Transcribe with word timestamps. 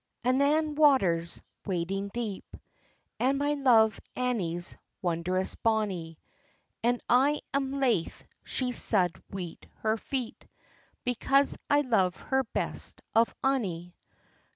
"ANNAN 0.25 0.73
water's 0.73 1.39
wading 1.63 2.07
deep, 2.11 2.55
And 3.19 3.37
my 3.37 3.53
love 3.53 3.99
Annie's 4.15 4.75
wondrous 4.99 5.53
bonny; 5.53 6.17
And 6.81 6.99
I 7.07 7.39
am 7.53 7.79
laith 7.79 8.25
she 8.43 8.71
suld 8.71 9.11
weet 9.29 9.67
her 9.81 9.97
feet, 9.97 10.43
Because 11.03 11.55
I 11.69 11.81
love 11.81 12.15
her 12.15 12.43
best 12.45 12.99
of 13.13 13.31
ony. 13.43 13.93